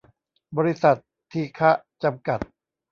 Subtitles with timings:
[0.57, 0.97] บริษัท
[1.31, 1.71] ทีฆะ
[2.03, 2.39] จำกัด